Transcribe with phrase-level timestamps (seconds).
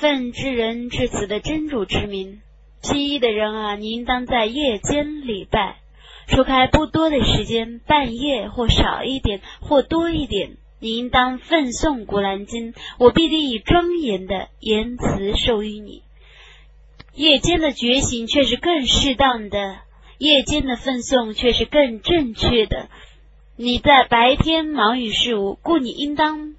[0.00, 2.40] 奉之人至此的真主之名，
[2.80, 5.78] 其一的人啊，你应当在夜间礼拜，
[6.28, 16.02] 除开不多的时间，半夜或少一点或多一点，你应当奉诵古兰经，我必定以庄严的言辞授予你。
[17.14, 19.78] 夜间的觉醒却是更适当的，
[20.18, 22.88] 夜间的奉诵却是更正确的。
[23.56, 26.54] 你在白天忙于事务，故你应当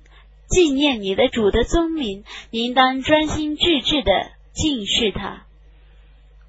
[0.50, 5.46] 纪念你的主的尊名，你应当专心致志的敬视他。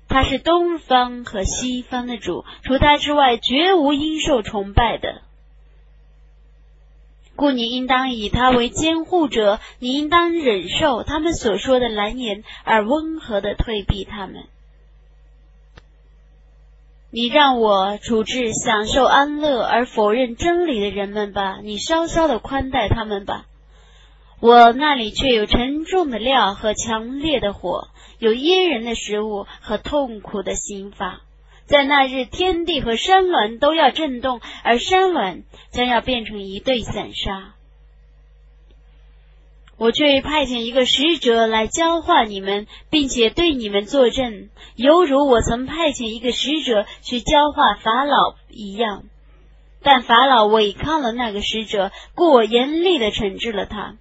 [0.09, 5.23] 他是东方和西方的主，除他之外，绝无应受崇拜的。
[7.37, 14.45] 故你应当以他为监护者，你应当忍受他们所说的蓝言，而温和的退避他们。
[17.13, 23.47] 你让我处置享受安乐而否认真理的人们吧，你稍稍的宽待他们吧。
[24.41, 31.21] 我那里却有沉重的料和强烈的火，有噎人的食物和痛苦的刑罚。
[31.67, 37.55] 在那日，天地和山峦都要震动，而山峦将要变成一对散沙。
[39.77, 49.05] 我却派遣一个使者来教化你们，并且对你们作证，犹如我曾派遣一个使者去教化法老一样。
[49.83, 53.97] 但法老违抗了那个使者，故我严厉的惩治了他。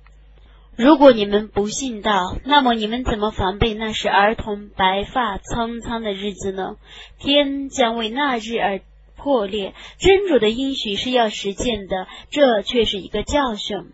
[0.79, 6.77] 如果你们不信道，那么你们怎么防备那是儿童白发苍苍的日子呢？
[7.19, 8.79] 天将为那日而
[9.17, 13.91] 破裂，真主的应许是要实践的，这却是一个教训。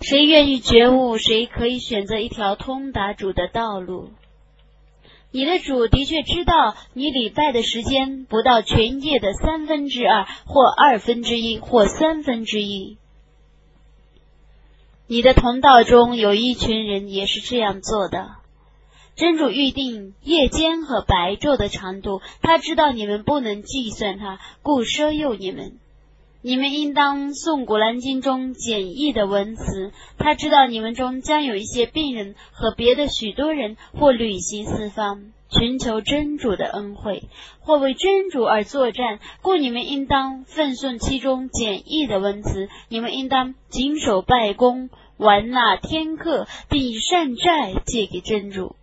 [0.00, 4.10] 谁愿意觉悟，谁可以选择一条通达主的道路。
[5.32, 12.96] 你的主的确知道你礼拜的时间不到全夜的三分之二，或二分之一，或三分之一。
[15.06, 18.36] 你的同道中有一群人也是这样做的。
[19.16, 25.78] 真主预定夜间和白昼的长度，他知道你们不能计算他，故奢诱你们。
[26.46, 29.92] 你们应当诵《古兰经》中简易的文词。
[30.18, 37.22] 他知道你们中将有一些病人和别的许多人，或旅行四方，寻求真主的恩惠，
[37.60, 39.20] 或为真主而作战。
[39.40, 42.68] 故你们应当奉诵其中简易的文词。
[42.90, 48.76] 你们应当谨守拜功，玩纳天课，并以善债借给真主。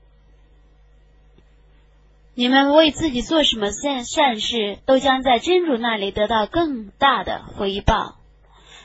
[2.34, 8.16] 你们为自己做什么善善事，都将在真主那里得到更大的回报。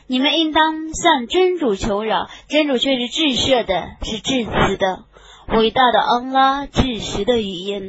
[0.09, 5.05] 你们应当向真主求饶，真主却是至赦的，是至慈的，
[5.49, 7.85] 伟大的恩拉，至实的语音。